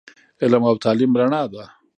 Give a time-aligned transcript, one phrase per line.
[0.43, 1.63] علم او تعليم رڼا ده